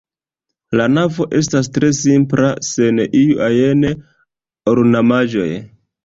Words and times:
La 0.79 0.85
navo 0.93 1.25
estas 1.39 1.67
tre 1.75 1.89
simpla 1.97 2.49
sen 2.67 3.01
iu 3.19 3.35
ajn 3.49 3.85
ornamaĵoj. 4.73 5.47